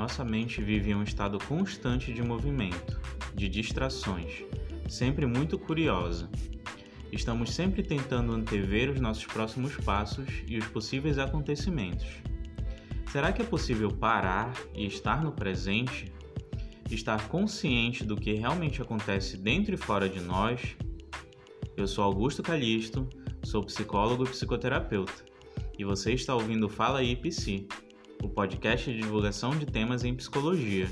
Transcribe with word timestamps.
Nossa 0.00 0.24
mente 0.24 0.62
vive 0.62 0.92
em 0.92 0.94
um 0.94 1.02
estado 1.02 1.38
constante 1.44 2.10
de 2.10 2.22
movimento, 2.22 2.98
de 3.34 3.50
distrações, 3.50 4.42
sempre 4.88 5.26
muito 5.26 5.58
curiosa. 5.58 6.26
Estamos 7.12 7.52
sempre 7.52 7.82
tentando 7.82 8.32
antever 8.32 8.88
os 8.88 8.98
nossos 8.98 9.26
próximos 9.26 9.76
passos 9.76 10.26
e 10.46 10.56
os 10.56 10.66
possíveis 10.68 11.18
acontecimentos. 11.18 12.06
Será 13.12 13.30
que 13.30 13.42
é 13.42 13.44
possível 13.44 13.90
parar 13.90 14.54
e 14.74 14.86
estar 14.86 15.22
no 15.22 15.32
presente? 15.32 16.10
Estar 16.90 17.28
consciente 17.28 18.02
do 18.02 18.16
que 18.16 18.32
realmente 18.32 18.80
acontece 18.80 19.36
dentro 19.36 19.74
e 19.74 19.76
fora 19.76 20.08
de 20.08 20.20
nós? 20.20 20.78
Eu 21.76 21.86
sou 21.86 22.04
Augusto 22.04 22.42
Calixto, 22.42 23.06
sou 23.42 23.62
psicólogo 23.62 24.24
e 24.24 24.30
psicoterapeuta, 24.30 25.26
e 25.78 25.84
você 25.84 26.14
está 26.14 26.34
ouvindo 26.34 26.70
Fala 26.70 27.00
aí 27.00 27.14
Psi, 27.14 27.68
o 28.22 28.28
podcast 28.28 28.92
de 28.92 29.00
divulgação 29.00 29.50
de 29.50 29.66
temas 29.66 30.04
em 30.04 30.14
psicologia. 30.14 30.88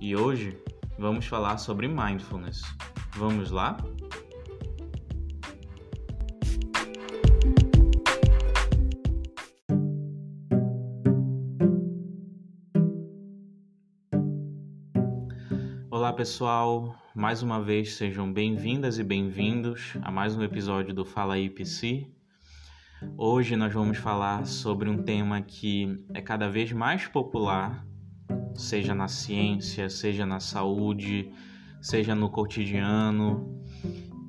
E 0.00 0.16
hoje 0.16 0.56
vamos 0.98 1.26
falar 1.26 1.58
sobre 1.58 1.86
mindfulness. 1.86 2.62
Vamos 3.14 3.50
lá? 3.50 3.76
Olá 15.90 16.12
pessoal, 16.12 16.96
mais 17.14 17.42
uma 17.42 17.60
vez 17.60 17.94
sejam 17.94 18.32
bem-vindas 18.32 18.98
e 18.98 19.04
bem-vindos 19.04 19.94
a 20.02 20.10
mais 20.10 20.36
um 20.36 20.42
episódio 20.42 20.94
do 20.94 21.04
Fala 21.04 21.34
Psi. 21.54 22.21
Hoje 23.16 23.56
nós 23.56 23.72
vamos 23.72 23.98
falar 23.98 24.46
sobre 24.46 24.88
um 24.88 25.02
tema 25.02 25.40
que 25.42 26.04
é 26.14 26.20
cada 26.20 26.48
vez 26.48 26.72
mais 26.72 27.06
popular, 27.06 27.86
seja 28.54 28.94
na 28.94 29.08
ciência, 29.08 29.88
seja 29.88 30.24
na 30.24 30.40
saúde, 30.40 31.30
seja 31.80 32.14
no 32.14 32.30
cotidiano 32.30 33.62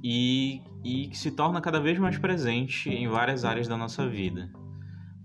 e, 0.03 0.61
e 0.83 1.07
que 1.07 1.17
se 1.17 1.31
torna 1.31 1.61
cada 1.61 1.79
vez 1.79 1.97
mais 1.99 2.17
presente 2.17 2.89
em 2.89 3.07
várias 3.07 3.45
áreas 3.45 3.67
da 3.67 3.77
nossa 3.77 4.07
vida. 4.07 4.51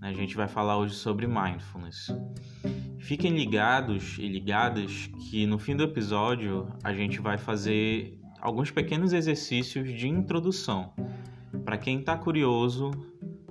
A 0.01 0.13
gente 0.13 0.35
vai 0.35 0.47
falar 0.47 0.77
hoje 0.77 0.95
sobre 0.95 1.27
mindfulness. 1.27 2.07
Fiquem 2.99 3.35
ligados 3.35 4.17
e 4.17 4.27
ligadas 4.27 5.09
que 5.29 5.45
no 5.45 5.59
fim 5.59 5.75
do 5.75 5.83
episódio 5.83 6.67
a 6.83 6.93
gente 6.93 7.19
vai 7.19 7.37
fazer 7.37 8.17
alguns 8.39 8.71
pequenos 8.71 9.11
exercícios 9.11 9.91
de 9.93 10.07
introdução 10.07 10.93
para 11.65 11.77
quem 11.77 11.99
está 11.99 12.17
curioso 12.17 12.91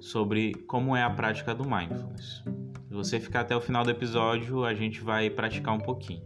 sobre 0.01 0.55
como 0.67 0.97
é 0.97 1.03
a 1.03 1.11
prática 1.11 1.55
do 1.55 1.65
mindfulness. 1.65 2.43
Se 2.89 2.95
você 2.95 3.21
ficar 3.21 3.41
até 3.41 3.55
o 3.57 3.61
final 3.61 3.85
do 3.85 3.91
episódio, 3.91 4.65
a 4.65 4.75
gente 4.75 5.01
vai 5.01 5.29
praticar 5.29 5.75
um 5.75 5.81
pouquinho. 5.81 6.23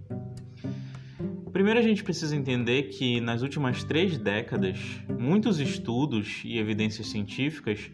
Primeiro, 1.52 1.78
a 1.78 1.82
gente 1.82 2.02
precisa 2.02 2.34
entender 2.34 2.84
que 2.84 3.20
nas 3.20 3.42
últimas 3.42 3.84
três 3.84 4.16
décadas, 4.16 4.78
muitos 5.18 5.60
estudos 5.60 6.40
e 6.44 6.58
evidências 6.58 7.08
científicas 7.08 7.90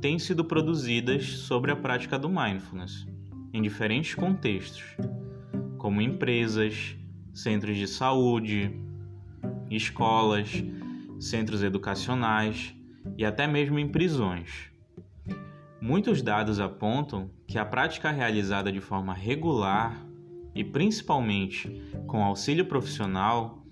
têm 0.00 0.18
sido 0.18 0.44
produzidas 0.44 1.26
sobre 1.26 1.70
a 1.70 1.76
prática 1.76 2.18
do 2.18 2.28
mindfulness 2.28 3.06
em 3.52 3.62
diferentes 3.62 4.14
contextos, 4.14 4.84
como 5.78 6.02
empresas, 6.02 6.96
centros 7.32 7.76
de 7.76 7.86
saúde, 7.86 8.70
escolas, 9.70 10.62
centros 11.18 11.62
educacionais 11.62 12.74
e 13.16 13.24
até 13.24 13.46
mesmo 13.46 13.78
em 13.78 13.88
prisões. 13.88 14.70
Muitos 15.80 16.22
dados 16.22 16.58
apontam 16.58 17.30
que 17.46 17.56
a 17.56 17.64
prática 17.64 18.10
realizada 18.10 18.72
de 18.72 18.80
forma 18.80 19.14
regular 19.14 20.04
e 20.52 20.64
principalmente 20.64 21.80
com 22.06 22.24
auxílio 22.24 22.66
profissional 22.66 23.64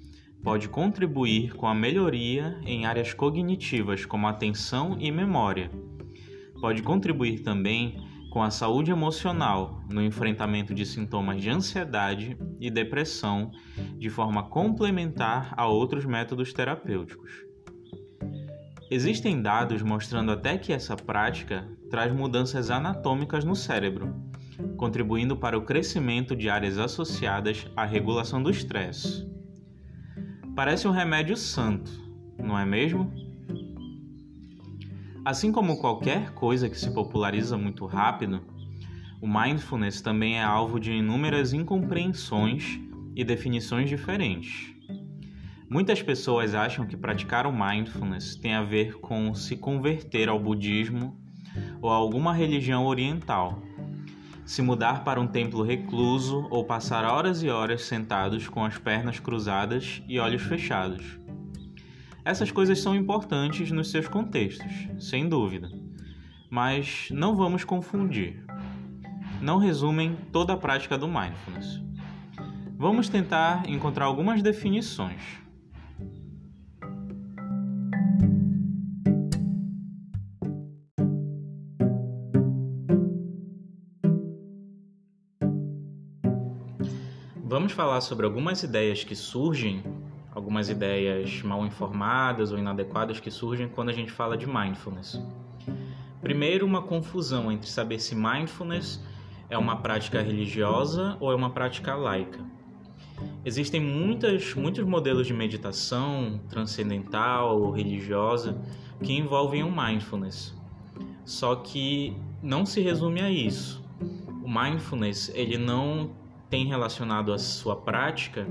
pode 0.43 0.69
contribuir 0.69 1.55
com 1.55 1.67
a 1.67 1.75
melhoria 1.75 2.61
em 2.65 2.87
áreas 2.87 3.13
cognitivas 3.13 4.07
como 4.07 4.29
atenção 4.29 4.97
e 5.01 5.11
memória. 5.11 5.69
Pode 6.61 6.81
contribuir 6.83 7.41
também 7.41 7.97
com 8.31 8.43
a 8.43 8.51
saúde 8.51 8.93
emocional 8.93 9.81
no 9.91 10.01
enfrentamento 10.01 10.73
de 10.73 10.87
sintomas 10.87 11.43
de 11.43 11.51
ansiedade 11.51 12.39
e 12.61 12.71
depressão 12.71 13.51
de 13.99 14.09
forma 14.09 14.49
complementar 14.49 15.53
a 15.57 15.67
outros 15.67 16.05
métodos 16.05 16.53
terapêuticos. 16.53 17.46
Existem 18.89 19.43
dados 19.43 19.83
mostrando 19.83 20.31
até 20.31 20.57
que 20.57 20.73
essa 20.73 20.97
prática 20.97 21.69
traz 21.91 22.13
mudanças 22.13 22.71
anatômicas 22.71 23.45
no 23.45 23.57
cérebro, 23.57 24.15
contribuindo 24.77 25.37
para 25.37 25.59
o 25.59 25.63
crescimento 25.63 26.37
de 26.37 26.49
áreas 26.49 26.79
associadas 26.79 27.67
à 27.75 27.85
regulação 27.85 28.41
do 28.41 28.49
estresse. 28.49 29.29
Parece 30.55 30.87
um 30.87 30.93
remédio 30.93 31.37
santo, 31.37 31.91
não 32.39 32.57
é 32.57 32.65
mesmo? 32.65 33.13
Assim 35.25 35.51
como 35.51 35.81
qualquer 35.81 36.33
coisa 36.35 36.71
que 36.71 36.79
se 36.79 36.95
populariza 36.95 37.59
muito 37.59 37.85
rápido, 37.87 38.41
o 39.21 39.27
mindfulness 39.27 40.01
também 40.01 40.39
é 40.39 40.45
alvo 40.45 40.79
de 40.79 40.93
inúmeras 40.93 41.53
incompreensões 41.53 42.79
e 43.17 43.25
definições 43.25 43.89
diferentes. 43.89 44.76
Muitas 45.69 46.01
pessoas 46.01 46.55
acham 46.55 46.87
que 46.87 46.97
praticar 46.97 47.45
o 47.45 47.53
mindfulness 47.53 48.37
tem 48.37 48.55
a 48.55 48.63
ver 48.63 49.01
com 49.01 49.35
se 49.35 49.57
converter 49.57 50.29
ao 50.29 50.39
budismo 50.39 51.21
ou 51.83 51.91
a 51.91 51.97
alguma 51.97 52.33
religião 52.33 52.87
oriental, 52.87 53.61
se 54.45 54.63
mudar 54.63 55.03
para 55.03 55.21
um 55.21 55.27
templo 55.27 55.65
recluso 55.65 56.47
ou 56.51 56.65
passar 56.65 57.05
horas 57.05 57.43
e 57.43 57.49
horas 57.49 57.83
sentados 57.83 58.49
com 58.49 58.65
as 58.65 58.79
pernas 58.79 59.19
cruzadas 59.19 60.01
e 60.07 60.21
olhos 60.21 60.43
fechados. 60.43 61.19
Essas 62.25 62.53
coisas 62.53 62.81
são 62.81 62.95
importantes 62.95 63.73
nos 63.73 63.91
seus 63.91 64.07
contextos, 64.07 64.89
sem 65.01 65.29
dúvida, 65.29 65.69
mas 66.49 67.09
não 67.11 67.35
vamos 67.35 67.65
confundir. 67.65 68.45
Não 69.43 69.59
resumem 69.59 70.17
toda 70.33 70.53
a 70.53 70.57
prática 70.57 70.97
do 70.97 71.09
mindfulness. 71.09 71.83
Vamos 72.79 73.09
tentar 73.09 73.69
encontrar 73.69 74.05
algumas 74.05 74.43
definições. 74.43 75.46
Vamos 87.67 87.75
falar 87.75 88.01
sobre 88.01 88.25
algumas 88.25 88.63
ideias 88.63 89.03
que 89.03 89.17
surgem 89.17 89.83
algumas 90.33 90.69
ideias 90.69 91.43
mal 91.43 91.67
informadas 91.67 92.53
ou 92.53 92.59
inadequadas 92.59 93.19
que 93.19 93.29
surgem 93.29 93.69
quando 93.69 93.89
a 93.89 93.93
gente 93.93 94.13
fala 94.13 94.37
de 94.37 94.47
mindfulness. 94.47 95.21
Primeiro, 96.21 96.65
uma 96.65 96.81
confusão 96.81 97.51
entre 97.51 97.69
saber 97.69 97.99
se 97.99 98.15
mindfulness 98.15 99.03
é 99.51 99.59
uma 99.59 99.79
prática 99.79 100.23
religiosa 100.23 101.17
ou 101.19 101.33
é 101.33 101.35
uma 101.35 101.51
prática 101.51 101.97
laica. 101.97 102.39
Existem 103.45 103.81
muitas, 103.81 104.55
muitos 104.55 104.85
modelos 104.85 105.27
de 105.27 105.35
meditação 105.35 106.41
transcendental 106.49 107.61
ou 107.61 107.73
religiosa 107.73 108.63
que 109.03 109.13
envolvem 109.13 109.65
o 109.65 109.77
mindfulness. 109.77 110.55
Só 111.25 111.57
que 111.57 112.17
não 112.41 112.65
se 112.65 112.81
resume 112.81 113.21
a 113.23 113.29
isso. 113.29 113.85
O 114.45 114.49
mindfulness 114.49 115.33
ele 115.35 115.59
não 115.59 116.15
tem 116.49 116.67
relacionado 116.67 117.33
a 117.33 117.39
sua 117.39 117.77
prática 117.77 118.47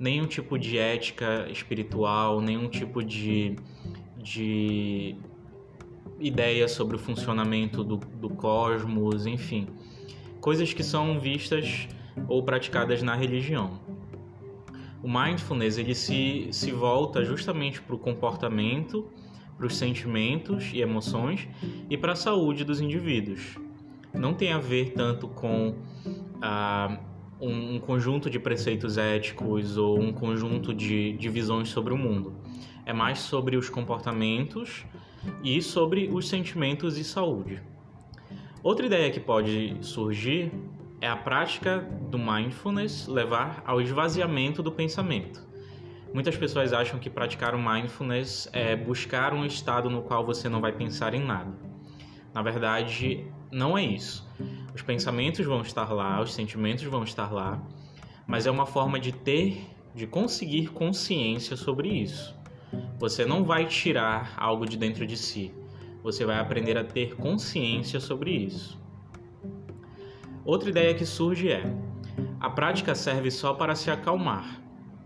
nenhum 0.00 0.26
tipo 0.26 0.58
de 0.58 0.78
ética 0.78 1.46
espiritual, 1.50 2.40
nenhum 2.40 2.68
tipo 2.68 3.04
de, 3.04 3.54
de 4.16 5.14
ideia 6.18 6.66
sobre 6.66 6.96
o 6.96 6.98
funcionamento 6.98 7.84
do, 7.84 7.98
do 7.98 8.30
cosmos, 8.30 9.26
enfim, 9.26 9.68
coisas 10.40 10.72
que 10.72 10.82
são 10.82 11.20
vistas 11.20 11.86
ou 12.26 12.42
praticadas 12.42 13.02
na 13.02 13.14
religião. 13.14 13.78
O 15.02 15.08
mindfulness 15.08 15.76
ele 15.76 15.94
se, 15.94 16.48
se 16.50 16.72
volta 16.72 17.22
justamente 17.22 17.80
para 17.82 17.94
o 17.94 17.98
comportamento, 17.98 19.06
para 19.56 19.66
os 19.66 19.76
sentimentos 19.76 20.70
e 20.72 20.80
emoções 20.80 21.46
e 21.90 21.96
para 21.96 22.12
a 22.12 22.16
saúde 22.16 22.64
dos 22.64 22.80
indivíduos. 22.80 23.58
Não 24.14 24.32
tem 24.32 24.52
a 24.52 24.58
ver 24.58 24.92
tanto 24.92 25.28
com 25.28 25.76
a 26.40 26.98
um, 27.40 27.76
um 27.76 27.80
conjunto 27.80 28.28
de 28.28 28.38
preceitos 28.38 28.98
éticos 28.98 29.76
ou 29.76 29.98
um 29.98 30.12
conjunto 30.12 30.74
de, 30.74 31.12
de 31.14 31.28
visões 31.28 31.68
sobre 31.68 31.94
o 31.94 31.96
mundo. 31.96 32.34
É 32.84 32.92
mais 32.92 33.20
sobre 33.20 33.56
os 33.56 33.70
comportamentos 33.70 34.84
e 35.42 35.60
sobre 35.62 36.08
os 36.12 36.28
sentimentos 36.28 36.98
e 36.98 37.04
saúde. 37.04 37.62
Outra 38.62 38.86
ideia 38.86 39.10
que 39.10 39.20
pode 39.20 39.76
surgir 39.80 40.52
é 41.00 41.08
a 41.08 41.16
prática 41.16 41.78
do 42.10 42.18
mindfulness 42.18 43.06
levar 43.06 43.62
ao 43.66 43.80
esvaziamento 43.80 44.62
do 44.62 44.70
pensamento. 44.70 45.48
Muitas 46.12 46.36
pessoas 46.36 46.72
acham 46.72 46.98
que 46.98 47.08
praticar 47.08 47.54
o 47.54 47.58
mindfulness 47.58 48.48
é 48.52 48.74
buscar 48.74 49.32
um 49.32 49.46
estado 49.46 49.88
no 49.88 50.02
qual 50.02 50.26
você 50.26 50.48
não 50.48 50.60
vai 50.60 50.72
pensar 50.72 51.14
em 51.14 51.24
nada. 51.24 51.52
Na 52.34 52.42
verdade, 52.42 53.24
não 53.50 53.76
é 53.76 53.84
isso. 53.84 54.28
Os 54.74 54.82
pensamentos 54.82 55.44
vão 55.44 55.62
estar 55.62 55.92
lá, 55.92 56.20
os 56.20 56.32
sentimentos 56.32 56.84
vão 56.84 57.02
estar 57.02 57.32
lá, 57.32 57.60
mas 58.26 58.46
é 58.46 58.50
uma 58.50 58.66
forma 58.66 58.98
de 59.00 59.12
ter, 59.12 59.66
de 59.94 60.06
conseguir 60.06 60.68
consciência 60.68 61.56
sobre 61.56 61.88
isso. 61.88 62.34
Você 62.98 63.24
não 63.24 63.44
vai 63.44 63.66
tirar 63.66 64.34
algo 64.36 64.64
de 64.64 64.76
dentro 64.76 65.06
de 65.06 65.16
si, 65.16 65.52
você 66.02 66.24
vai 66.24 66.38
aprender 66.38 66.78
a 66.78 66.84
ter 66.84 67.16
consciência 67.16 67.98
sobre 67.98 68.30
isso. 68.30 68.78
Outra 70.44 70.70
ideia 70.70 70.94
que 70.94 71.04
surge 71.04 71.50
é: 71.50 71.64
a 72.38 72.48
prática 72.48 72.94
serve 72.94 73.30
só 73.30 73.54
para 73.54 73.74
se 73.74 73.90
acalmar. 73.90 74.60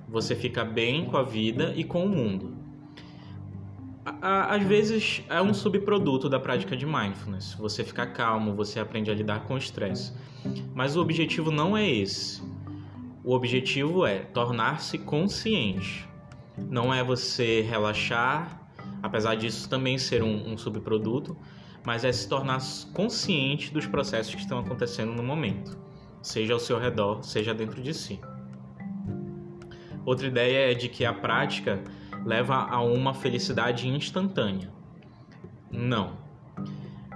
Você 0.09 0.37
fica 0.37 0.65
bem 0.65 1.07
com 1.07 1.17
a 1.17 1.23
vida 1.23 1.73
e 1.75 1.83
com 1.83 2.05
o 2.05 2.09
mundo. 2.09 2.64
Às 4.27 4.63
vezes 4.63 5.23
é 5.29 5.43
um 5.43 5.53
subproduto 5.53 6.31
da 6.31 6.41
prática 6.41 6.75
de 6.75 6.87
mindfulness. 6.87 7.53
Você 7.59 7.85
fica 7.85 8.07
calmo, 8.07 8.55
você 8.55 8.81
aprende 8.81 9.11
a 9.11 9.15
lidar 9.15 9.41
com 9.41 9.53
o 9.53 9.59
estresse. 9.59 10.15
Mas 10.75 10.97
o 10.97 11.03
objetivo 11.03 11.51
não 11.51 11.77
é 11.77 11.87
esse. 11.87 12.43
O 13.23 13.35
objetivo 13.35 14.07
é 14.07 14.21
tornar-se 14.21 14.97
consciente. 14.97 16.09
Não 16.57 16.93
é 16.93 17.05
você 17.05 17.61
relaxar, 17.61 18.67
apesar 19.03 19.35
disso 19.35 19.69
também 19.69 19.99
ser 19.99 20.23
um, 20.23 20.55
um 20.55 20.57
subproduto, 20.57 21.37
mas 21.85 22.03
é 22.03 22.11
se 22.11 22.27
tornar 22.27 22.63
consciente 22.95 23.75
dos 23.75 23.87
processos 23.87 24.35
que 24.35 24.41
estão 24.41 24.59
acontecendo 24.59 25.13
no 25.13 25.23
momento, 25.23 25.79
seja 26.23 26.55
ao 26.55 26.61
seu 26.61 26.79
redor, 26.79 27.23
seja 27.23 27.53
dentro 27.53 27.83
de 27.83 27.93
si. 27.93 28.19
Outra 30.03 30.27
ideia 30.27 30.73
é 30.73 30.75
de 30.75 30.89
que 30.89 31.05
a 31.05 31.13
prática 31.13 31.85
leva 32.25 32.57
a 32.57 32.81
uma 32.81 33.13
felicidade 33.13 33.89
instantânea. 33.89 34.73
Não. 35.71 36.17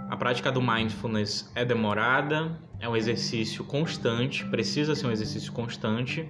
A 0.09 0.17
prática 0.17 0.51
do 0.51 0.61
mindfulness 0.61 1.51
é 1.55 1.65
demorada, 1.65 2.61
é 2.81 2.89
um 2.89 2.97
exercício 2.97 3.65
constante, 3.65 4.45
precisa 4.47 4.95
ser 4.95 5.07
um 5.07 5.11
exercício 5.11 5.53
constante 5.53 6.29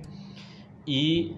e 0.87 1.37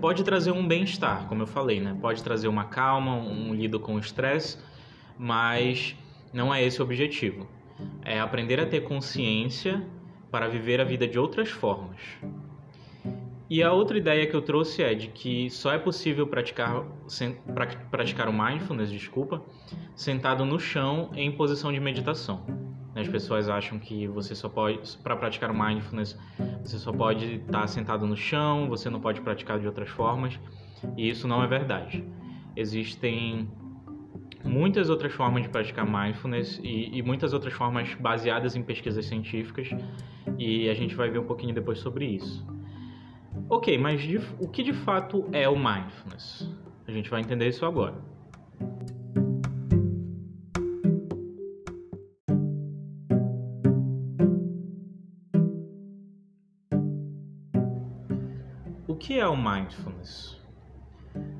pode 0.00 0.22
trazer 0.22 0.52
um 0.52 0.66
bem-estar, 0.66 1.26
como 1.26 1.42
eu 1.42 1.46
falei, 1.46 1.80
né? 1.80 1.96
Pode 2.00 2.22
trazer 2.22 2.46
uma 2.46 2.64
calma, 2.64 3.16
um 3.16 3.54
lido 3.54 3.80
com 3.80 3.96
o 3.96 3.98
estresse, 3.98 4.58
mas 5.18 5.96
não 6.32 6.54
é 6.54 6.62
esse 6.62 6.80
o 6.80 6.84
objetivo. 6.84 7.48
É 8.04 8.20
aprender 8.20 8.60
a 8.60 8.66
ter 8.66 8.82
consciência 8.82 9.84
para 10.30 10.46
viver 10.48 10.80
a 10.80 10.84
vida 10.84 11.08
de 11.08 11.18
outras 11.18 11.48
formas. 11.48 11.98
E 13.50 13.64
a 13.64 13.72
outra 13.72 13.98
ideia 13.98 14.28
que 14.28 14.34
eu 14.36 14.40
trouxe 14.40 14.80
é 14.80 14.94
de 14.94 15.08
que 15.08 15.50
só 15.50 15.72
é 15.72 15.78
possível 15.78 16.24
praticar, 16.24 16.84
praticar 17.90 18.28
o 18.28 18.32
mindfulness, 18.32 18.92
desculpa, 18.92 19.42
sentado 19.96 20.44
no 20.44 20.56
chão 20.60 21.10
em 21.16 21.32
posição 21.32 21.72
de 21.72 21.80
meditação. 21.80 22.46
As 22.94 23.08
pessoas 23.08 23.48
acham 23.48 23.76
que 23.76 24.06
você 24.06 24.36
só 24.36 24.48
pode, 24.48 24.96
para 24.98 25.16
praticar 25.16 25.50
o 25.50 25.58
mindfulness, 25.58 26.16
você 26.62 26.78
só 26.78 26.92
pode 26.92 27.40
estar 27.44 27.66
sentado 27.66 28.06
no 28.06 28.16
chão, 28.16 28.68
você 28.68 28.88
não 28.88 29.00
pode 29.00 29.20
praticar 29.20 29.58
de 29.58 29.66
outras 29.66 29.88
formas, 29.88 30.38
e 30.96 31.08
isso 31.08 31.26
não 31.26 31.42
é 31.42 31.46
verdade. 31.48 32.04
Existem 32.54 33.50
muitas 34.44 34.88
outras 34.88 35.12
formas 35.12 35.42
de 35.42 35.48
praticar 35.48 35.84
mindfulness 35.84 36.60
e, 36.62 36.96
e, 36.96 37.02
muitas 37.02 37.32
outras 37.32 37.52
formas 37.52 37.94
baseadas 37.94 38.54
em 38.54 38.62
pesquisas 38.62 39.06
científicas, 39.06 39.70
e 40.38 40.68
a 40.68 40.74
gente 40.74 40.94
vai 40.94 41.10
ver 41.10 41.18
um 41.18 41.26
pouquinho 41.26 41.52
depois 41.52 41.80
sobre 41.80 42.06
isso. 42.06 42.59
Ok, 43.50 43.76
mas 43.76 44.00
de, 44.00 44.18
o 44.38 44.48
que 44.48 44.62
de 44.62 44.72
fato 44.72 45.28
é 45.32 45.48
o 45.48 45.56
mindfulness? 45.56 46.48
A 46.86 46.92
gente 46.92 47.10
vai 47.10 47.20
entender 47.20 47.48
isso 47.48 47.66
agora. 47.66 48.10
que 59.10 59.18
é 59.18 59.26
o 59.26 59.34
mindfulness? 59.34 60.38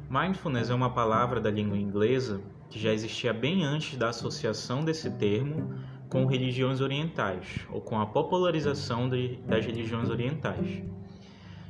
Mindfulness 0.09 0.71
é 0.71 0.75
uma 0.75 0.91
palavra 0.91 1.41
da 1.41 1.51
língua 1.51 1.79
inglesa 1.79 2.43
que 2.69 2.81
já 2.81 2.91
existia 2.93 3.33
bem 3.33 3.65
antes 3.65 3.97
da 3.97 4.09
associação 4.09 4.85
desse 4.85 5.09
termo 5.19 5.75
com 6.09 6.25
religiões 6.25 6.81
orientais 6.81 7.65
ou 7.71 7.81
com 7.81 8.01
a 8.01 8.07
popularização 8.07 9.09
de, 9.09 9.37
das 9.47 9.65
religiões 9.65 10.09
orientais. 10.09 10.83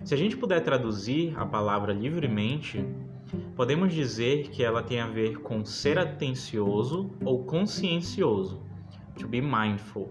Se 0.02 0.14
a 0.14 0.17
gente 0.17 0.37
puder 0.37 0.61
traduzir 0.61 1.35
a 1.37 1.44
palavra 1.44 1.93
livremente, 1.93 2.85
podemos 3.55 3.93
dizer 3.93 4.49
que 4.49 4.64
ela 4.64 4.82
tem 4.82 4.99
a 4.99 5.06
ver 5.06 5.41
com 5.41 5.64
ser 5.64 5.99
atencioso 5.99 7.11
ou 7.25 7.44
consciencioso, 7.44 8.62
to 9.19 9.29
be 9.29 9.43
mindful, 9.43 10.08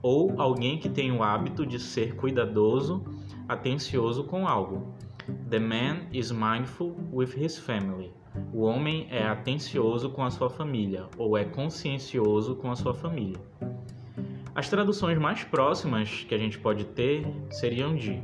ou 0.00 0.40
alguém 0.40 0.78
que 0.78 0.88
tem 0.88 1.10
o 1.10 1.22
hábito 1.22 1.66
de 1.66 1.80
ser 1.80 2.14
cuidadoso 2.14 3.04
atencioso 3.48 4.22
com 4.24 4.46
algo. 4.46 4.94
The 5.50 5.58
man 5.58 6.06
is 6.12 6.30
mindful 6.30 6.94
with 7.12 7.30
his 7.36 7.58
family. 7.58 8.12
O 8.52 8.62
homem 8.62 9.08
é 9.10 9.26
atencioso 9.26 10.10
com 10.10 10.22
a 10.22 10.30
sua 10.30 10.48
família, 10.48 11.06
ou 11.18 11.36
é 11.36 11.44
consciencioso 11.44 12.54
com 12.54 12.70
a 12.70 12.76
sua 12.76 12.94
família. 12.94 13.40
As 14.54 14.68
traduções 14.68 15.18
mais 15.18 15.42
próximas 15.42 16.24
que 16.28 16.34
a 16.34 16.38
gente 16.38 16.58
pode 16.58 16.84
ter 16.84 17.26
seriam 17.50 17.94
de 17.94 18.22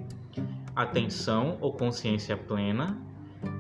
atenção 0.75 1.59
ou 1.61 1.73
consciência 1.73 2.37
plena, 2.37 2.99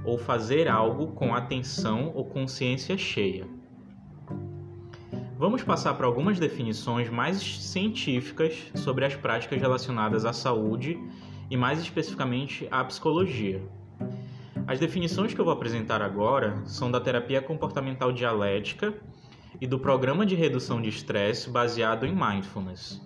ou 0.04 0.18
fazer 0.18 0.68
algo 0.68 1.08
com 1.08 1.34
atenção 1.34 2.12
ou 2.14 2.24
consciência 2.24 2.96
cheia. 2.96 3.46
Vamos 5.36 5.62
passar 5.62 5.94
para 5.94 6.06
algumas 6.06 6.38
definições 6.38 7.10
mais 7.10 7.36
científicas 7.36 8.70
sobre 8.74 9.04
as 9.04 9.14
práticas 9.14 9.60
relacionadas 9.60 10.24
à 10.24 10.32
saúde 10.32 10.98
e 11.50 11.56
mais 11.56 11.80
especificamente 11.80 12.66
à 12.70 12.82
psicologia. 12.84 13.60
As 14.66 14.80
definições 14.80 15.34
que 15.34 15.40
eu 15.40 15.44
vou 15.44 15.52
apresentar 15.52 16.00
agora 16.00 16.62
são 16.64 16.90
da 16.90 17.00
terapia 17.00 17.42
comportamental 17.42 18.12
dialética 18.12 18.94
e 19.60 19.66
do 19.66 19.78
programa 19.78 20.24
de 20.24 20.34
redução 20.34 20.80
de 20.80 20.88
estresse 20.88 21.50
baseado 21.50 22.06
em 22.06 22.14
mindfulness. 22.14 23.03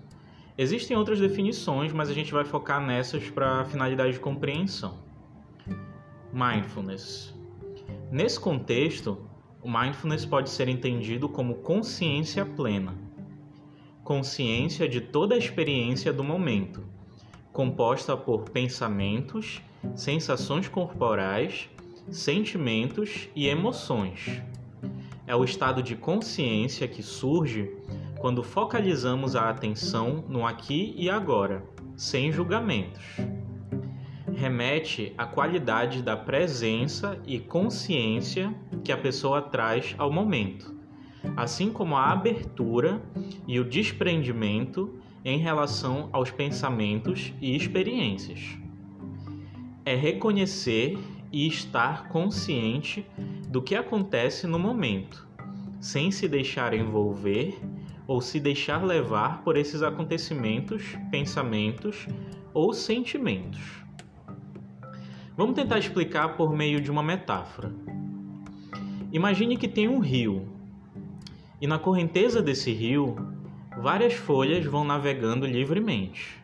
Existem 0.59 0.97
outras 0.97 1.21
definições, 1.21 1.93
mas 1.93 2.11
a 2.11 2.13
gente 2.13 2.33
vai 2.33 2.45
focar 2.45 2.85
nessas 2.85 3.31
para 3.31 3.65
finalidade 3.65 4.13
de 4.13 4.21
compreensão. 4.21 4.99
Mindfulness. 6.33 7.33
Nesse 8.11 8.39
contexto, 8.39 9.27
o 9.63 9.71
mindfulness 9.71 10.27
pode 10.27 10.51
ser 10.51 10.69
entendido 10.69 11.29
como 11.29 11.57
consciência 11.57 12.45
plena 12.45 13.09
consciência 14.09 14.89
de 14.89 15.03
toda 15.03 15.35
a 15.35 15.39
experiência 15.39 16.11
do 16.15 16.25
momento 16.25 16.83
composta 17.53 18.17
por 18.17 18.49
pensamentos, 18.49 19.61
sensações 19.95 20.67
corporais, 20.67 21.69
sentimentos 22.11 23.29
e 23.37 23.49
emoções. 23.49 24.41
É 25.27 25.37
o 25.37 25.45
estado 25.45 25.83
de 25.83 25.95
consciência 25.95 26.89
que 26.89 27.03
surge 27.03 27.71
quando 28.19 28.43
focalizamos 28.43 29.37
a 29.37 29.49
atenção 29.49 30.25
no 30.29 30.45
aqui 30.45 30.95
e 30.97 31.09
agora, 31.09 31.65
sem 31.97 32.33
julgamentos. 32.33 33.05
Remete 34.35 35.13
à 35.17 35.25
qualidade 35.25 36.03
da 36.03 36.17
presença 36.17 37.21
e 37.27 37.39
consciência 37.39 38.55
que 38.85 38.93
a 38.93 38.97
pessoa 38.97 39.43
traz 39.43 39.95
ao 39.99 40.13
momento, 40.13 40.75
assim 41.37 41.73
como 41.73 41.97
a 41.97 42.13
abertura 42.13 43.03
e 43.47 43.59
o 43.61 43.65
desprendimento 43.65 44.99
em 45.25 45.39
relação 45.39 46.09
aos 46.13 46.31
pensamentos 46.31 47.33
e 47.41 47.55
experiências. 47.55 48.57
É 49.85 49.95
reconhecer 49.95 50.99
e 51.31 51.47
estar 51.47 52.09
consciente 52.09 53.07
do 53.49 53.63
que 53.63 53.75
acontece 53.75 54.47
no 54.47 54.59
momento, 54.59 55.28
sem 55.81 56.11
se 56.11 56.29
deixar 56.29 56.75
envolver 56.75 57.59
ou 58.07 58.21
se 58.21 58.41
deixar 58.41 58.85
levar 58.85 59.43
por 59.43 59.57
esses 59.57 59.83
acontecimentos, 59.83 60.97
pensamentos 61.11 62.07
ou 62.55 62.73
sentimentos. 62.73 63.85
Vamos 65.37 65.55
tentar 65.55 65.79
explicar 65.79 66.37
por 66.37 66.53
meio 66.53 66.81
de 66.81 66.91
uma 66.91 67.03
metáfora. 67.03 67.73
Imagine 69.13 69.57
que 69.57 69.69
tem 69.69 69.89
um 69.89 70.01
rio, 70.01 70.49
e 71.61 71.67
na 71.67 71.79
correnteza 71.79 72.43
desse 72.43 72.73
rio 72.73 73.17
várias 73.81 74.15
folhas 74.15 74.65
vão 74.65 74.85
navegando 74.85 75.47
livremente. 75.47 76.43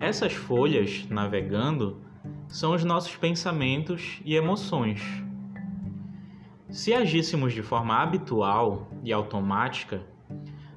Essas 0.00 0.32
folhas 0.32 1.06
navegando 1.08 2.00
são 2.48 2.74
os 2.74 2.84
nossos 2.84 3.16
pensamentos 3.16 4.20
e 4.24 4.34
emoções. 4.34 5.27
Se 6.70 6.92
agíssemos 6.92 7.54
de 7.54 7.62
forma 7.62 7.96
habitual 7.96 8.88
e 9.02 9.10
automática, 9.10 10.02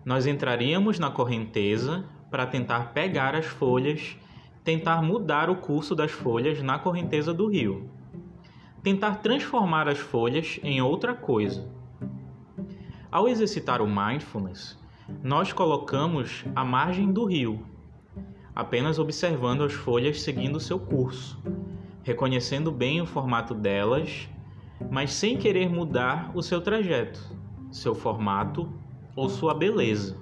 nós 0.06 0.26
entraríamos 0.26 0.98
na 0.98 1.12
correnteza 1.12 2.06
para 2.30 2.48
tentar 2.48 2.94
pegar 2.94 3.36
as 3.36 3.46
folhas, 3.46 4.16
tentar 4.64 5.02
mudar 5.02 5.50
o 5.50 5.58
curso 5.58 5.94
das 5.94 6.10
folhas 6.10 6.62
na 6.62 6.80
correnteza 6.80 7.34
do 7.34 7.48
rio, 7.48 7.90
tentar 8.82 9.16
transformar 9.16 9.90
as 9.90 10.00
folhas 10.00 10.62
em 10.64 10.82
outra 10.82 11.14
coisa. 11.14 11.70
Ao 13.12 13.28
exercitar 13.28 13.82
o 13.82 13.88
mindfulness, 13.88 14.80
nós 15.22 15.52
colocamos 15.52 16.46
a 16.56 16.64
margem 16.64 17.12
do 17.12 17.26
rio. 17.26 17.66
apenas 18.56 18.98
observando 18.98 19.64
as 19.64 19.74
folhas 19.74 20.22
seguindo 20.22 20.60
seu 20.60 20.80
curso, 20.80 21.42
reconhecendo 22.04 22.72
bem 22.72 23.02
o 23.02 23.06
formato 23.06 23.54
delas, 23.54 24.30
mas 24.90 25.14
sem 25.14 25.38
querer 25.38 25.70
mudar 25.70 26.32
o 26.34 26.42
seu 26.42 26.62
trajeto, 26.62 27.20
seu 27.72 27.94
formato 27.94 28.72
ou 29.16 29.30
sua 29.30 29.54
beleza. 29.54 30.18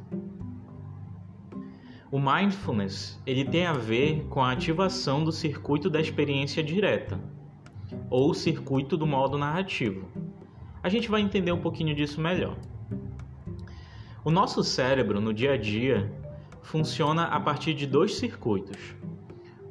O 2.11 2.19
mindfulness, 2.19 3.21
ele 3.25 3.45
tem 3.45 3.67
a 3.67 3.73
ver 3.73 4.25
com 4.29 4.41
a 4.41 4.51
ativação 4.51 5.23
do 5.23 5.31
circuito 5.31 5.89
da 5.89 6.01
experiência 6.01 6.63
direta 6.63 7.19
ou 8.09 8.33
circuito 8.33 8.97
do 8.97 9.05
modo 9.05 9.37
narrativo. 9.37 10.07
A 10.81 10.89
gente 10.89 11.09
vai 11.09 11.21
entender 11.21 11.51
um 11.51 11.61
pouquinho 11.61 11.93
disso 11.93 12.19
melhor. 12.19 12.57
O 14.23 14.31
nosso 14.31 14.63
cérebro, 14.63 15.21
no 15.21 15.33
dia 15.33 15.53
a 15.53 15.57
dia, 15.57 16.11
funciona 16.61 17.25
a 17.25 17.39
partir 17.39 17.73
de 17.73 17.85
dois 17.85 18.15
circuitos: 18.15 18.95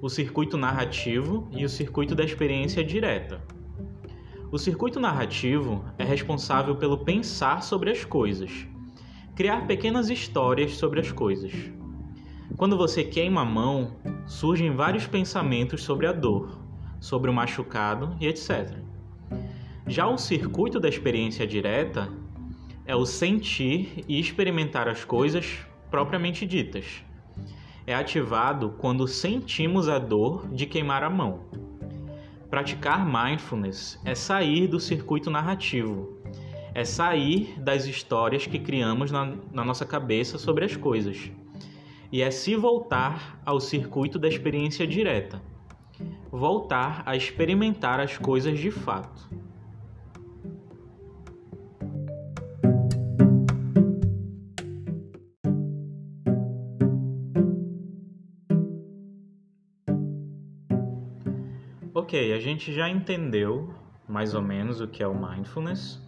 o 0.01 0.09
circuito 0.09 0.57
narrativo 0.57 1.49
e 1.51 1.65
o 1.65 1.69
circuito 1.69 2.15
da 2.15 2.25
experiência 2.25 2.85
direta. 2.85 3.43
O 4.51 4.57
circuito 4.57 4.99
narrativo 4.99 5.85
é 5.99 6.05
responsável 6.05 6.75
pelo 6.75 7.05
pensar 7.05 7.63
sobre 7.63 7.91
as 7.91 8.03
coisas, 8.03 8.67
criar 9.37 9.67
pequenas 9.67 10.09
histórias 10.09 10.77
sobre 10.77 11.01
as 11.01 11.13
coisas. 11.13 11.53
Quando 12.57 12.75
você 12.75 13.05
queima 13.05 13.43
a 13.43 13.45
mão, 13.45 13.99
surgem 14.27 14.75
vários 14.75 15.07
pensamentos 15.07 15.83
sobre 15.83 16.07
a 16.07 16.13
dor, 16.13 16.59
sobre 16.99 17.31
o 17.31 17.35
machucado 17.35 18.17
e 18.19 18.27
etc. 18.27 18.79
Já 19.87 20.07
o 20.07 20.17
circuito 20.17 20.81
da 20.81 20.89
experiência 20.89 21.47
direta 21.47 22.11
é 22.87 22.97
o 22.97 23.05
sentir 23.05 24.03
e 24.09 24.19
experimentar 24.19 24.89
as 24.89 25.05
coisas 25.05 25.59
propriamente 25.91 26.47
ditas. 26.47 27.05
É 27.87 27.95
ativado 27.95 28.71
quando 28.79 29.07
sentimos 29.07 29.91
a 29.91 29.99
dor 29.99 30.49
de 30.49 30.65
queimar 30.65 31.03
a 31.05 31.11
mão. 31.11 31.68
Praticar 32.51 33.05
mindfulness 33.05 34.01
é 34.07 34.15
sair 34.15 34.67
do 34.67 34.81
circuito 34.81 35.31
narrativo, 35.31 36.19
é 36.73 36.83
sair 36.83 37.61
das 37.61 37.85
histórias 37.85 38.47
que 38.47 38.59
criamos 38.59 39.11
na, 39.11 39.37
na 39.53 39.63
nossa 39.63 39.85
cabeça 39.85 40.39
sobre 40.39 40.65
as 40.65 40.75
coisas, 40.75 41.31
e 42.11 42.23
é 42.23 42.31
se 42.31 42.57
voltar 42.57 43.39
ao 43.45 43.61
circuito 43.61 44.19
da 44.19 44.29
experiência 44.29 44.87
direta. 44.87 45.43
Voltar 46.31 47.03
a 47.05 47.15
experimentar 47.15 48.01
as 48.01 48.17
coisas 48.17 48.59
de 48.59 48.71
fato. 48.71 49.29
Ok, 62.09 62.33
a 62.33 62.41
gente 62.41 62.73
já 62.73 62.89
entendeu 62.89 63.69
mais 64.09 64.33
ou 64.33 64.41
menos 64.41 64.81
o 64.81 64.89
que 64.89 65.03
é 65.03 65.07
o 65.07 65.15
mindfulness, 65.15 66.03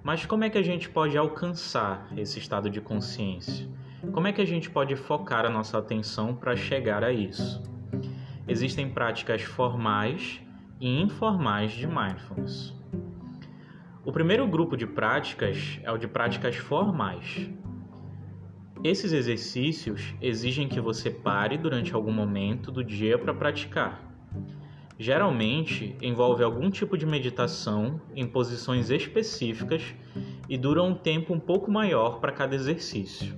mas 0.00 0.24
como 0.24 0.44
é 0.44 0.48
que 0.48 0.56
a 0.56 0.62
gente 0.62 0.88
pode 0.88 1.18
alcançar 1.18 2.06
esse 2.16 2.38
estado 2.38 2.70
de 2.70 2.80
consciência? 2.80 3.68
Como 4.12 4.28
é 4.28 4.32
que 4.32 4.40
a 4.40 4.44
gente 4.44 4.70
pode 4.70 4.94
focar 4.94 5.44
a 5.44 5.50
nossa 5.50 5.78
atenção 5.78 6.32
para 6.32 6.54
chegar 6.54 7.02
a 7.02 7.10
isso? 7.10 7.60
existem 8.46 8.88
práticas 8.88 9.42
formais 9.42 10.40
e 10.78 11.02
informais 11.02 11.72
de 11.72 11.88
mindfulness. 11.88 12.72
O 14.04 14.12
primeiro 14.12 14.46
grupo 14.46 14.76
de 14.76 14.86
práticas 14.86 15.80
é 15.82 15.90
o 15.90 15.98
de 15.98 16.06
práticas 16.06 16.54
formais. 16.54 17.50
Esses 18.84 19.12
exercícios 19.12 20.14
exigem 20.20 20.68
que 20.68 20.80
você 20.80 21.10
pare 21.10 21.58
durante 21.58 21.92
algum 21.92 22.12
momento 22.12 22.70
do 22.70 22.84
dia 22.84 23.18
para 23.18 23.34
praticar. 23.34 24.11
Geralmente 25.02 25.96
envolve 26.00 26.44
algum 26.44 26.70
tipo 26.70 26.96
de 26.96 27.04
meditação 27.04 28.00
em 28.14 28.24
posições 28.24 28.88
específicas 28.88 29.82
e 30.48 30.56
dura 30.56 30.80
um 30.80 30.94
tempo 30.94 31.34
um 31.34 31.40
pouco 31.40 31.68
maior 31.68 32.20
para 32.20 32.30
cada 32.30 32.54
exercício. 32.54 33.36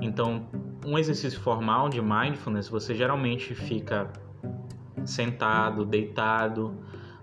Então, 0.00 0.48
um 0.86 0.98
exercício 0.98 1.38
formal 1.38 1.90
de 1.90 2.00
mindfulness, 2.00 2.70
você 2.70 2.94
geralmente 2.94 3.54
fica 3.54 4.10
sentado, 5.04 5.84
deitado 5.84 6.68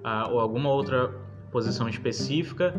uh, 0.05 0.31
ou 0.31 0.39
alguma 0.39 0.69
outra 0.69 1.07
posição 1.51 1.89
específica 1.89 2.75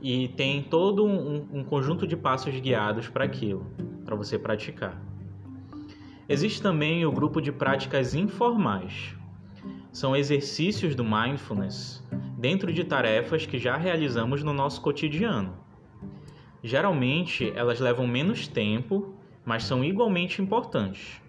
e 0.00 0.28
tem 0.28 0.62
todo 0.62 1.04
um 1.04 1.62
conjunto 1.62 2.06
de 2.06 2.16
passos 2.16 2.58
guiados 2.58 3.06
para 3.06 3.26
aquilo, 3.26 3.66
para 4.02 4.16
você 4.16 4.38
praticar. 4.38 4.98
Existe 6.26 6.62
também 6.62 7.04
o 7.04 7.12
grupo 7.12 7.38
de 7.38 7.52
práticas 7.52 8.14
informais. 8.14 9.20
São 9.92 10.16
exercícios 10.16 10.94
do 10.94 11.04
mindfulness 11.04 12.02
dentro 12.38 12.72
de 12.72 12.82
tarefas 12.82 13.44
que 13.44 13.58
já 13.58 13.76
realizamos 13.76 14.42
no 14.42 14.54
nosso 14.54 14.80
cotidiano. 14.80 15.54
Geralmente, 16.62 17.52
elas 17.54 17.78
levam 17.78 18.06
menos 18.06 18.48
tempo, 18.48 19.14
mas 19.44 19.64
são 19.64 19.84
igualmente 19.84 20.40
importantes. 20.40 21.20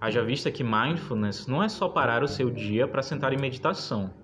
Haja 0.00 0.22
vista 0.22 0.48
que 0.48 0.62
mindfulness 0.62 1.48
não 1.48 1.60
é 1.60 1.68
só 1.68 1.88
parar 1.88 2.22
o 2.22 2.28
seu 2.28 2.50
dia 2.50 2.86
para 2.86 3.02
sentar 3.02 3.32
em 3.32 3.36
meditação. 3.36 4.14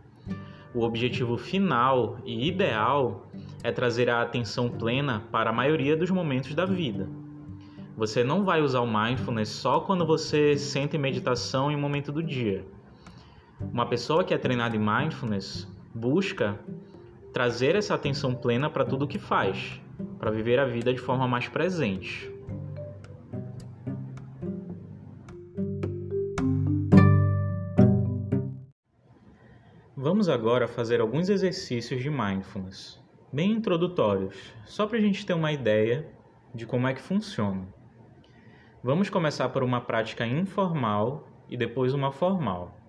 O 0.73 0.85
objetivo 0.85 1.37
final 1.37 2.19
e 2.25 2.47
ideal 2.47 3.29
é 3.65 3.73
trazer 3.73 4.09
a 4.09 4.23
atenção 4.23 4.69
plena 4.69 5.25
para 5.33 5.51
a 5.51 5.53
maioria 5.53 5.97
dos 5.97 6.11
momentos 6.11 6.55
da 6.55 6.65
vida. 6.65 7.09
Você 7.97 8.23
não 8.23 8.45
vai 8.45 8.63
usar 8.63 8.81
o 8.81 8.87
mindfulness 8.87 9.49
só 9.49 9.81
quando 9.81 10.07
você 10.07 10.57
senta 10.57 10.97
em 10.97 11.01
meditação 11.01 11.73
em 11.73 11.75
um 11.75 11.81
momento 11.81 12.13
do 12.13 12.23
dia. 12.23 12.65
Uma 13.61 13.87
pessoa 13.87 14.25
que 14.25 14.33
é 14.33 14.39
treinada 14.39 14.77
em 14.77 14.79
mindfulness 14.79 15.69
busca 15.95 16.59
trazer 17.33 17.77
essa 17.77 17.95
atenção 17.95 18.35
plena 18.35 18.71
para 18.71 18.85
tudo 18.85 19.05
o 19.05 19.09
que 19.09 19.19
faz, 19.19 19.81
para 20.19 20.31
viver 20.31 20.59
a 20.59 20.65
vida 20.65 20.93
de 20.93 21.01
forma 21.01 21.29
mais 21.29 21.49
presente. 21.49 22.31
Vamos 29.97 30.29
agora 30.29 30.67
fazer 30.67 31.01
alguns 31.01 31.29
exercícios 31.29 32.03
de 32.03 32.09
mindfulness, 32.09 32.99
bem 33.31 33.53
introdutórios, 33.53 34.55
só 34.65 34.87
para 34.87 34.97
a 34.97 35.01
gente 35.01 35.27
ter 35.27 35.35
uma 35.35 35.53
ideia 35.53 36.09
de 36.55 36.65
como 36.65 36.89
é 36.89 36.95
que 36.95 37.03
funciona. 37.03 37.69
Vamos 38.83 39.11
começar 39.11 39.51
por 39.51 39.63
uma 39.63 39.81
prática 39.81 40.27
informal 40.27 41.29
e 41.51 41.57
depois 41.57 41.93
uma 41.93 42.11
formal. 42.11 42.80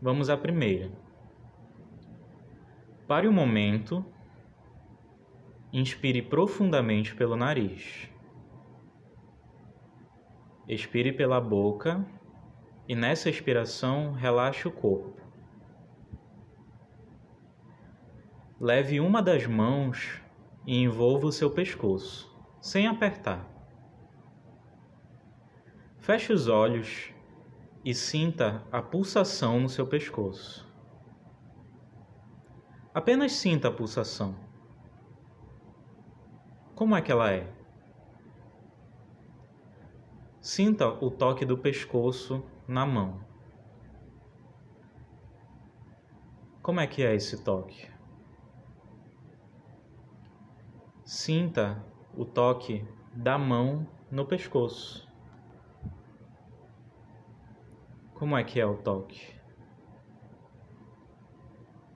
Vamos 0.00 0.30
à 0.30 0.36
primeira. 0.36 0.92
Pare 3.08 3.26
um 3.26 3.32
momento, 3.32 4.04
inspire 5.72 6.22
profundamente 6.22 7.16
pelo 7.16 7.34
nariz. 7.34 8.08
Expire 10.68 11.12
pela 11.12 11.40
boca 11.40 12.06
e 12.86 12.94
nessa 12.94 13.28
expiração 13.28 14.12
relaxe 14.12 14.68
o 14.68 14.70
corpo. 14.70 15.20
Leve 18.60 19.00
uma 19.00 19.20
das 19.20 19.46
mãos 19.46 20.22
e 20.64 20.76
envolva 20.76 21.26
o 21.26 21.32
seu 21.32 21.50
pescoço, 21.50 22.32
sem 22.60 22.86
apertar. 22.86 23.44
Feche 25.98 26.32
os 26.32 26.46
olhos 26.46 27.12
e 27.84 27.94
sinta 27.94 28.64
a 28.70 28.82
pulsação 28.82 29.60
no 29.60 29.68
seu 29.68 29.86
pescoço. 29.86 30.66
Apenas 32.92 33.32
sinta 33.32 33.68
a 33.68 33.72
pulsação. 33.72 34.34
Como 36.74 36.96
é 36.96 37.02
que 37.02 37.10
ela 37.10 37.30
é? 37.30 37.52
Sinta 40.40 40.88
o 40.88 41.10
toque 41.10 41.44
do 41.44 41.58
pescoço 41.58 42.44
na 42.66 42.86
mão. 42.86 43.20
Como 46.62 46.80
é 46.80 46.86
que 46.86 47.02
é 47.02 47.14
esse 47.14 47.42
toque? 47.42 47.90
Sinta 51.04 51.82
o 52.14 52.24
toque 52.24 52.86
da 53.14 53.38
mão 53.38 53.86
no 54.10 54.26
pescoço. 54.26 55.07
Como 58.18 58.36
é 58.36 58.42
que 58.42 58.58
é 58.58 58.66
o 58.66 58.74
toque? 58.74 59.32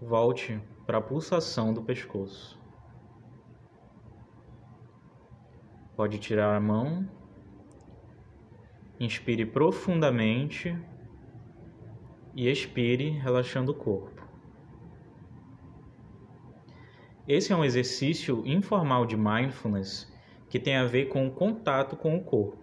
Volte 0.00 0.62
para 0.87 0.99
a 0.99 1.00
pulsação 1.00 1.75
do 1.75 1.83
pescoço. 1.83 2.62
Pode 5.97 6.21
tirar 6.21 6.55
a 6.55 6.61
mão. 6.61 7.11
Inspire 9.00 9.45
profundamente 9.45 10.81
e 12.37 12.49
expire, 12.49 13.11
relaxando 13.11 13.73
o 13.73 13.75
corpo. 13.75 14.25
Esse 17.26 17.52
é 17.52 17.57
um 17.57 17.64
exercício 17.64 18.47
informal 18.47 19.07
de 19.07 19.17
mindfulness 19.17 20.09
que 20.49 20.61
tem 20.61 20.76
a 20.76 20.85
ver 20.85 21.07
com 21.07 21.26
o 21.26 21.33
contato 21.33 21.97
com 21.97 22.17
o 22.17 22.23
corpo. 22.23 22.62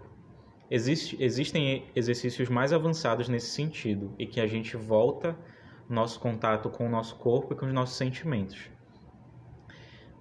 Existe, 0.71 1.17
existem 1.19 1.85
exercícios 1.95 2.47
mais 2.47 2.71
avançados 2.71 3.27
nesse 3.27 3.47
sentido 3.47 4.13
e 4.19 4.27
que 4.27 4.39
a 4.39 4.45
gente 4.45 4.77
volta 4.77 5.35
nosso 5.89 6.19
contato 6.19 6.69
com 6.69 6.85
o 6.85 6.89
nosso 6.89 7.15
corpo 7.15 7.53
e 7.53 7.55
com 7.55 7.65
os 7.65 7.73
nossos 7.73 7.97
sentimentos. 7.97 8.69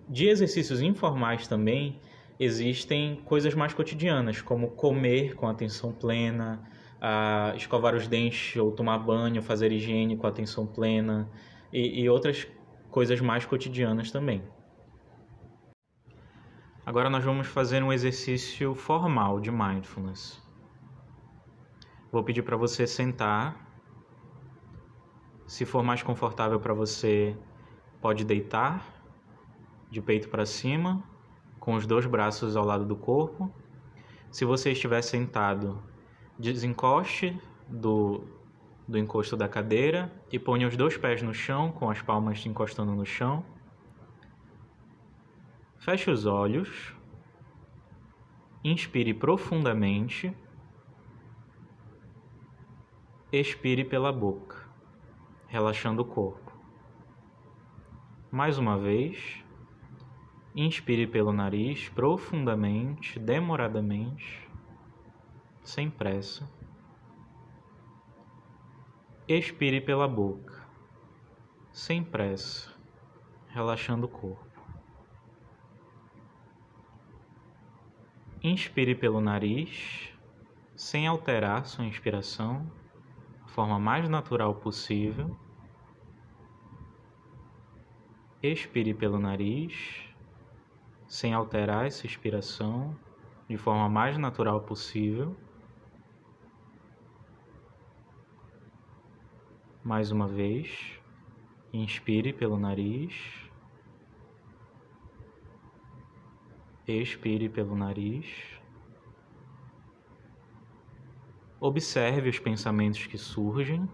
De 0.09 0.27
exercícios 0.27 0.81
informais 0.81 1.47
também 1.47 2.01
existem 2.41 3.17
coisas 3.27 3.55
mais 3.55 3.75
cotidianas, 3.75 4.41
como 4.41 4.71
comer 4.71 5.35
com 5.35 5.47
atenção 5.47 5.93
plena, 5.93 6.63
a 6.99 7.53
escovar 7.55 7.95
os 7.95 8.09
dentes 8.09 8.57
ou 8.57 8.73
tomar 8.73 8.99
banho, 8.99 9.43
fazer 9.43 9.71
higiene 9.71 10.17
com 10.17 10.27
atenção 10.27 10.67
plena 10.67 11.31
e, 11.71 12.03
e 12.03 12.09
outras 12.09 12.47
coisas 12.91 13.21
mais 13.21 13.45
cotidianas 13.45 14.11
também. 14.11 14.43
Agora 16.89 17.11
nós 17.11 17.23
vamos 17.23 17.47
fazer 17.47 17.83
um 17.83 17.93
exercício 17.93 18.75
formal 18.75 19.41
de 19.41 19.51
mindfulness. 19.51 20.43
Vou 22.11 22.25
pedir 22.25 22.41
para 22.41 22.57
você 22.57 22.87
sentar. 22.87 23.69
Se 25.47 25.67
for 25.67 25.83
mais 25.83 26.03
confortável 26.03 26.59
para 26.59 26.73
você, 26.73 27.37
pode 28.01 28.25
deitar 28.25 28.83
de 29.91 30.01
peito 30.01 30.31
para 30.31 30.47
cima, 30.47 31.05
com 31.61 31.75
os 31.75 31.87
dois 31.87 32.07
braços 32.07 32.57
ao 32.57 32.65
lado 32.65 32.87
do 32.87 32.97
corpo. 32.97 33.53
Se 34.31 34.47
você 34.47 34.73
estiver 34.73 35.03
sentado, 35.03 35.83
desencoste 36.39 37.39
do, 37.69 38.25
do 38.89 38.97
encosto 38.97 39.37
da 39.37 39.47
cadeira 39.47 40.11
e 40.33 40.39
ponha 40.39 40.67
os 40.67 40.75
dois 40.75 40.97
pés 40.97 41.21
no 41.21 41.35
chão, 41.35 41.71
com 41.71 41.91
as 41.91 42.01
palmas 42.01 42.47
encostando 42.47 42.93
no 42.93 43.05
chão. 43.05 43.45
Feche 45.79 46.11
os 46.11 46.27
olhos. 46.27 46.93
Inspire 48.65 49.15
profundamente. 49.15 50.37
Expire 53.31 53.85
pela 53.85 54.13
boca, 54.13 54.69
relaxando 55.47 56.03
o 56.03 56.05
corpo. 56.05 56.53
Mais 58.31 58.59
uma 58.59 58.77
vez. 58.77 59.45
Inspire 60.55 61.07
pelo 61.07 61.33
nariz 61.33 61.89
profundamente, 61.91 63.21
demoradamente, 63.21 64.51
sem 65.63 65.89
pressa. 65.89 66.51
Expire 69.29 69.81
pela 69.81 70.09
boca, 70.09 70.67
sem 71.71 72.03
pressa, 72.03 72.75
relaxando 73.49 74.07
o 74.07 74.09
corpo. 74.09 74.48
Inspire 78.43 78.95
pelo 78.95 79.21
nariz, 79.21 80.13
sem 80.77 81.09
alterar 81.09 81.67
sua 81.67 81.85
inspiração, 81.85 82.65
da 83.43 83.49
forma 83.49 83.81
mais 83.81 84.09
natural 84.09 84.55
possível. 84.55 85.37
Expire 88.41 88.95
pelo 88.95 89.19
nariz, 89.19 89.75
sem 91.09 91.35
alterar 91.35 91.87
essa 91.87 92.07
inspiração, 92.07 92.97
de 93.49 93.57
forma 93.57 93.89
mais 93.89 94.17
natural 94.17 94.61
possível. 94.61 95.37
Mais 99.83 100.13
uma 100.13 100.29
vez, 100.29 101.01
inspire 101.73 102.33
pelo 102.33 102.57
nariz. 102.57 103.48
Expire 106.89 107.51
pelo 107.51 107.77
nariz. 107.77 108.59
Observe 111.61 112.31
os 112.31 112.39
pensamentos 112.39 113.05
que 113.07 113.19
surgem. 113.19 113.87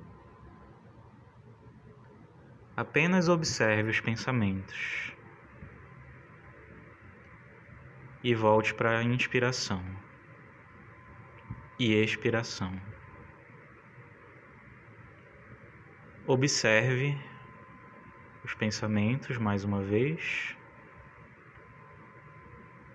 Apenas 2.77 3.29
observe 3.29 3.91
os 3.91 3.99
pensamentos. 3.99 5.13
E 8.23 8.33
volte 8.33 8.73
para 8.73 8.99
a 8.99 9.03
inspiração 9.03 9.83
e 11.79 11.95
expiração. 11.95 12.81
Observe 16.29 17.19
os 18.45 18.55
pensamentos 18.55 19.37
mais 19.37 19.65
uma 19.65 19.83
vez. 19.83 20.57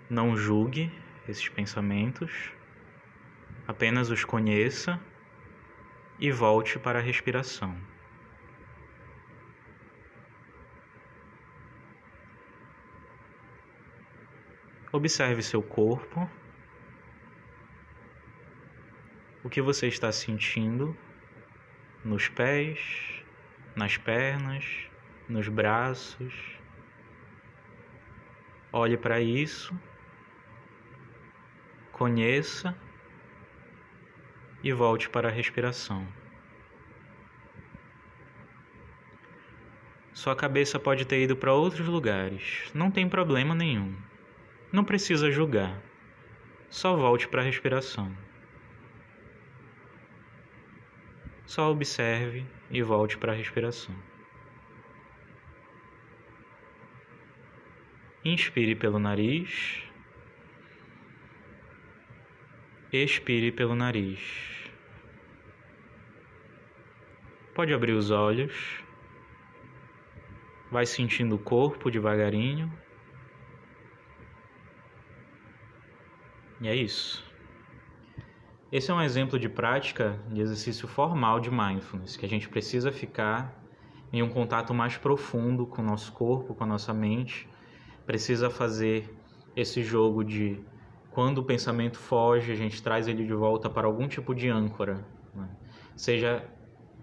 Não 0.10 0.36
julgue 0.36 0.92
esses 1.28 1.48
pensamentos, 1.48 2.52
apenas 3.68 4.10
os 4.10 4.26
conheça 4.26 5.00
e 6.18 6.32
volte 6.32 6.80
para 6.80 6.98
a 6.98 7.02
respiração. 7.02 7.80
Observe 14.92 15.44
seu 15.44 15.62
corpo, 15.62 16.28
o 19.44 19.50
que 19.50 19.62
você 19.62 19.86
está 19.88 20.12
sentindo 20.12 20.98
nos 22.04 22.28
pés, 22.28 23.24
nas 23.76 23.96
pernas, 23.96 24.90
nos 25.28 25.48
braços. 25.48 26.34
Olhe 28.74 28.98
para 28.98 29.22
isso 29.22 29.80
conheça 32.00 32.74
e 34.64 34.72
volte 34.72 35.10
para 35.10 35.28
a 35.28 35.32
respiração. 35.32 36.08
Sua 40.14 40.34
cabeça 40.34 40.80
pode 40.80 41.04
ter 41.04 41.22
ido 41.22 41.36
para 41.36 41.54
outros 41.54 41.90
lugares, 41.90 42.72
não 42.74 42.90
tem 42.90 43.10
problema 43.10 43.54
nenhum. 43.54 43.94
Não 44.72 44.86
precisa 44.86 45.30
julgar. 45.30 45.78
Só 46.70 46.96
volte 46.96 47.28
para 47.28 47.42
a 47.42 47.44
respiração. 47.44 48.16
Só 51.46 51.70
observe 51.70 52.46
e 52.72 52.82
volte 52.82 53.18
para 53.18 53.34
a 53.34 53.36
respiração. 53.36 53.96
Inspire 58.24 58.74
pelo 58.74 59.00
nariz. 59.00 59.89
Expire 62.92 63.52
pelo 63.52 63.76
nariz. 63.76 64.20
Pode 67.54 67.72
abrir 67.72 67.92
os 67.92 68.10
olhos. 68.10 68.84
Vai 70.72 70.88
sentindo 70.88 71.36
o 71.36 71.40
corpo 71.40 71.92
devagarinho. 71.92 72.72
E 76.60 76.68
é 76.68 76.76
isso. 76.76 77.24
Esse 78.72 78.90
é 78.90 78.94
um 78.94 79.02
exemplo 79.02 79.38
de 79.38 79.48
prática 79.48 80.20
de 80.32 80.42
exercício 80.42 80.88
formal 80.88 81.40
de 81.40 81.52
mindfulness, 81.52 82.18
que 82.18 82.26
a 82.26 82.30
gente 82.30 82.50
precisa 82.50 82.92
ficar 82.92 83.54
em 84.12 84.24
um 84.24 84.30
contato 84.30 84.74
mais 84.74 84.98
profundo 84.98 85.68
com 85.68 85.84
o 85.84 85.86
nosso 85.86 86.12
corpo, 86.12 86.56
com 86.56 86.64
a 86.64 86.68
nossa 86.68 86.92
mente. 86.92 87.48
Precisa 88.08 88.50
fazer 88.50 89.16
esse 89.56 89.84
jogo 89.84 90.24
de 90.24 90.60
quando 91.12 91.40
o 91.40 91.44
pensamento 91.44 91.98
foge, 91.98 92.52
a 92.52 92.56
gente 92.56 92.82
traz 92.82 93.08
ele 93.08 93.26
de 93.26 93.34
volta 93.34 93.70
para 93.70 93.88
algum 93.88 94.08
tipo 94.08 94.36
de 94.36 94.50
âncora, 94.50 95.06
né? 95.34 95.50
seja 95.96 96.46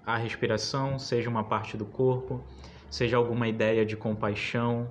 a 0.04 0.16
respiração, 0.16 0.98
seja 0.98 1.28
uma 1.28 1.44
parte 1.44 1.76
do 1.76 1.84
corpo, 1.84 2.42
seja 2.88 3.16
alguma 3.16 3.48
ideia 3.48 3.84
de 3.84 3.96
compaixão. 3.96 4.90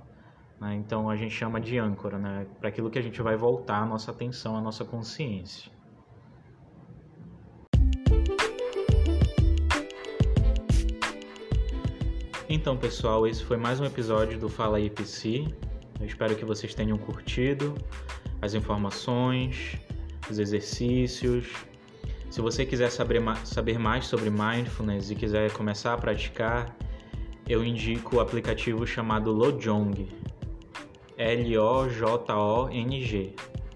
Né? 0.60 0.74
Então 0.74 1.08
a 1.08 1.16
gente 1.16 1.34
chama 1.34 1.60
de 1.60 1.78
âncora, 1.78 2.18
né? 2.18 2.46
para 2.60 2.68
aquilo 2.68 2.90
que 2.90 2.98
a 2.98 3.02
gente 3.02 3.20
vai 3.22 3.36
voltar 3.36 3.78
a 3.78 3.86
nossa 3.86 4.10
atenção, 4.10 4.56
a 4.56 4.60
nossa 4.60 4.84
consciência. 4.84 5.72
Então, 12.48 12.76
pessoal, 12.76 13.26
esse 13.26 13.44
foi 13.44 13.56
mais 13.56 13.80
um 13.80 13.84
episódio 13.84 14.38
do 14.38 14.48
Fala 14.48 14.78
IPC. 14.78 15.52
Eu 15.98 16.06
espero 16.06 16.36
que 16.36 16.44
vocês 16.44 16.74
tenham 16.74 16.96
curtido 16.96 17.74
as 18.40 18.54
informações, 18.54 19.76
os 20.30 20.38
exercícios. 20.38 21.46
Se 22.30 22.40
você 22.40 22.66
quiser 22.66 22.90
saber, 22.90 23.22
saber 23.44 23.78
mais 23.78 24.06
sobre 24.06 24.30
mindfulness 24.30 25.10
e 25.10 25.14
quiser 25.14 25.50
começar 25.52 25.94
a 25.94 25.98
praticar, 25.98 26.76
eu 27.48 27.64
indico 27.64 28.16
o 28.16 28.20
aplicativo 28.20 28.86
chamado 28.86 29.32
Lojong. 29.32 30.08
L-O-J-O-N-G. 31.16 32.14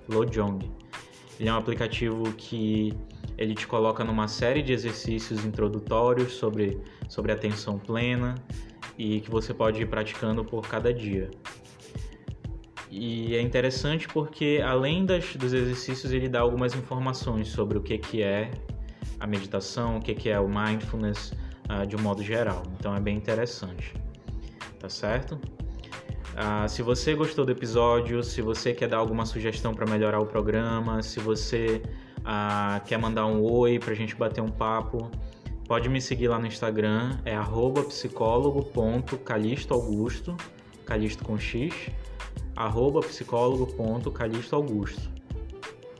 Lojong. 0.08 0.70
Ele 1.38 1.48
é 1.48 1.52
um 1.52 1.56
aplicativo 1.56 2.32
que 2.34 2.92
ele 3.38 3.54
te 3.54 3.66
coloca 3.66 4.04
numa 4.04 4.28
série 4.28 4.60
de 4.60 4.74
exercícios 4.74 5.44
introdutórios 5.44 6.34
sobre, 6.34 6.78
sobre 7.08 7.32
atenção 7.32 7.78
plena 7.78 8.34
e 8.98 9.20
que 9.20 9.30
você 9.30 9.54
pode 9.54 9.80
ir 9.80 9.86
praticando 9.86 10.44
por 10.44 10.68
cada 10.68 10.92
dia. 10.92 11.30
E 12.90 13.36
é 13.36 13.40
interessante 13.40 14.08
porque, 14.08 14.60
além 14.64 15.06
das, 15.06 15.36
dos 15.36 15.52
exercícios, 15.52 16.12
ele 16.12 16.28
dá 16.28 16.40
algumas 16.40 16.74
informações 16.74 17.48
sobre 17.48 17.78
o 17.78 17.80
que, 17.80 17.96
que 17.96 18.22
é 18.22 18.50
a 19.20 19.26
meditação, 19.26 19.98
o 19.98 20.00
que, 20.00 20.14
que 20.14 20.28
é 20.28 20.38
o 20.40 20.48
mindfulness 20.48 21.32
uh, 21.70 21.86
de 21.86 21.94
um 21.94 22.00
modo 22.00 22.22
geral. 22.22 22.64
Então 22.78 22.96
é 22.96 23.00
bem 23.00 23.16
interessante. 23.16 23.94
Tá 24.80 24.88
certo? 24.88 25.38
Uh, 26.30 26.68
se 26.68 26.82
você 26.82 27.14
gostou 27.14 27.44
do 27.44 27.52
episódio, 27.52 28.24
se 28.24 28.42
você 28.42 28.72
quer 28.72 28.88
dar 28.88 28.96
alguma 28.96 29.26
sugestão 29.26 29.74
para 29.74 29.86
melhorar 29.86 30.18
o 30.20 30.26
programa, 30.26 31.02
se 31.02 31.20
você 31.20 31.82
uh, 32.20 32.80
quer 32.84 32.98
mandar 32.98 33.26
um 33.26 33.42
oi 33.42 33.78
para 33.78 33.92
a 33.92 33.96
gente 33.96 34.16
bater 34.16 34.40
um 34.40 34.48
papo, 34.48 35.10
pode 35.68 35.86
me 35.88 36.00
seguir 36.00 36.28
lá 36.28 36.38
no 36.38 36.46
Instagram, 36.46 37.18
é 37.24 37.36
psicólogo.calistoaugusto, 37.88 40.36
calisto 40.84 41.24
com 41.24 41.36
x, 41.38 41.90
arroba 42.60 43.00
psicólogo.calistoaugusto. 43.00 45.10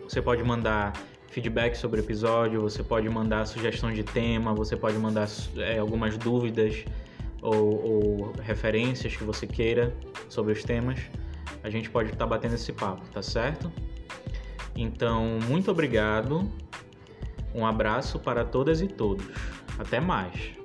Você 0.04 0.20
pode 0.20 0.44
mandar 0.44 0.92
feedback 1.28 1.74
sobre 1.74 2.00
o 2.00 2.04
episódio, 2.04 2.60
você 2.60 2.82
pode 2.82 3.08
mandar 3.08 3.46
sugestão 3.46 3.90
de 3.90 4.02
tema, 4.02 4.52
você 4.52 4.76
pode 4.76 4.98
mandar 4.98 5.26
é, 5.56 5.78
algumas 5.78 6.18
dúvidas 6.18 6.84
ou, 7.40 7.54
ou, 7.54 8.32
referências 8.42 9.16
que 9.16 9.24
você 9.24 9.46
queira 9.46 9.96
sobre 10.28 10.52
os 10.52 10.62
temas. 10.62 11.00
A 11.62 11.70
gente 11.70 11.88
pode 11.88 12.10
estar 12.10 12.18
tá 12.18 12.26
batendo 12.26 12.56
esse 12.56 12.74
papo, 12.74 13.08
tá 13.10 13.22
certo? 13.22 13.72
Então, 14.76 15.38
muito 15.48 15.70
obrigado. 15.70 16.46
Um 17.54 17.64
abraço 17.64 18.18
para 18.18 18.44
todas 18.44 18.82
e 18.82 18.86
todos. 18.86 19.24
Até 19.78 19.98
mais. 19.98 20.59